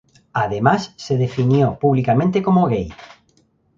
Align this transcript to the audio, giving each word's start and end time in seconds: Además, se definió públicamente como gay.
Además, 0.33 0.95
se 0.97 1.15
definió 1.15 1.77
públicamente 1.77 2.41
como 2.41 2.65
gay. 2.65 2.89